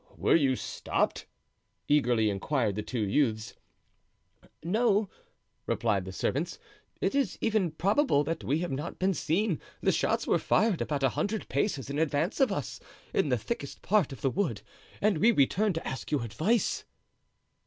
[0.17, 1.27] "Were you stopped?"
[1.87, 3.53] eagerly inquired the two youths.
[4.63, 5.11] "No,"
[5.67, 6.57] replied the servants,
[7.01, 11.03] "it is even probable that we have not been seen; the shots were fired about
[11.03, 12.79] a hundred paces in advance of us,
[13.13, 14.63] in the thickest part of the wood,
[15.01, 16.83] and we returned to ask your advice."